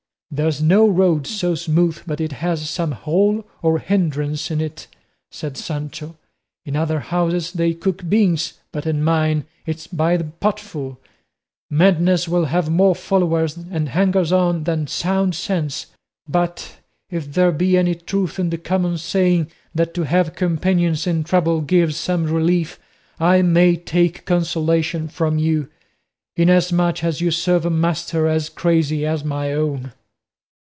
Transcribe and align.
"There's 0.33 0.61
no 0.61 0.87
road 0.87 1.27
so 1.27 1.55
smooth 1.55 2.03
but 2.07 2.21
it 2.21 2.31
has 2.31 2.69
some 2.69 2.93
hole 2.93 3.43
or 3.61 3.79
hindrance 3.79 4.49
in 4.49 4.61
it," 4.61 4.87
said 5.29 5.57
Sancho; 5.57 6.15
"in 6.63 6.77
other 6.77 7.01
houses 7.01 7.51
they 7.51 7.73
cook 7.73 8.07
beans, 8.07 8.53
but 8.71 8.85
in 8.85 9.03
mine 9.03 9.43
it's 9.65 9.87
by 9.87 10.15
the 10.15 10.23
potful; 10.23 10.97
madness 11.69 12.29
will 12.29 12.45
have 12.45 12.69
more 12.69 12.95
followers 12.95 13.57
and 13.57 13.89
hangers 13.89 14.31
on 14.31 14.63
than 14.63 14.87
sound 14.87 15.35
sense; 15.35 15.87
but 16.29 16.77
if 17.09 17.33
there 17.33 17.51
be 17.51 17.75
any 17.77 17.93
truth 17.95 18.39
in 18.39 18.51
the 18.51 18.57
common 18.57 18.97
saying, 18.97 19.51
that 19.75 19.93
to 19.95 20.03
have 20.03 20.35
companions 20.35 21.05
in 21.05 21.25
trouble 21.25 21.59
gives 21.59 21.97
some 21.97 22.23
relief, 22.23 22.79
I 23.19 23.41
may 23.41 23.75
take 23.75 24.23
consolation 24.23 25.09
from 25.09 25.37
you, 25.39 25.67
inasmuch 26.37 27.03
as 27.03 27.19
you 27.19 27.31
serve 27.31 27.65
a 27.65 27.69
master 27.69 28.27
as 28.27 28.47
crazy 28.47 29.05
as 29.05 29.25
my 29.25 29.51
own." 29.51 29.91